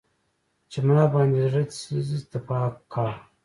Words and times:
چې 0.71 0.79
ما 0.87 1.03
باندې 1.13 1.37
يې 1.41 1.47
زړه 1.51 1.63
سيزي 1.79 2.19
تپاک 2.31 2.73
کا 2.91 3.07